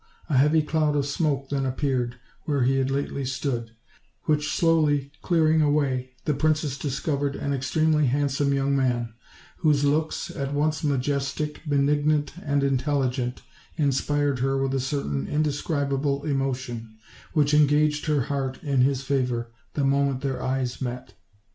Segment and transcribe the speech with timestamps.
[0.29, 2.15] A heavy cloud of smoke then appeared
[2.45, 3.75] where he had lately stood,
[4.23, 9.13] which slowly clearing away, the princess dis covered an extremely handsome young man,
[9.57, 13.43] whose looks, at once majestic, benignant and intelligent,
[13.77, 16.97] inspired her with a certain indescribable emotion,
[17.33, 21.13] which engaged her heart in his favor the moment their eyes met.